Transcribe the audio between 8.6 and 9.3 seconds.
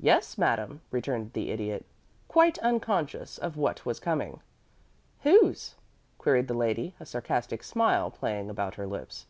her lips.